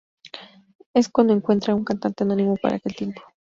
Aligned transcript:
Es 0.95 1.09
cuando 1.09 1.31
encuentran 1.33 1.75
a 1.77 1.77
un 1.77 1.85
cantante 1.85 2.23
anónimo 2.23 2.57
para 2.57 2.77
aquel 2.77 2.95
tiempo. 2.95 3.21